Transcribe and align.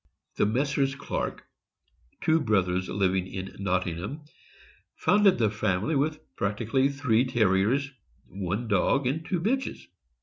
The 0.37 0.47
Messrs. 0.47 0.95
Clark, 0.95 1.45
two 2.21 2.39
brothers 2.41 2.89
living 2.89 3.27
in 3.27 3.55
Nottingham, 3.59 4.21
founded 4.95 5.37
the 5.37 5.51
family 5.51 5.95
with 5.95 6.19
practically 6.35 6.89
three 6.89 7.23
Terriers— 7.23 7.91
one 8.27 8.67
dog 8.67 9.05
and 9.05 9.23
two 9.23 9.39
bitches. 9.39 9.79